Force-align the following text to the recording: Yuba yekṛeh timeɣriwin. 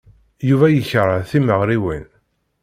Yuba 0.49 0.67
yekṛeh 0.69 1.21
timeɣriwin. 1.31 2.05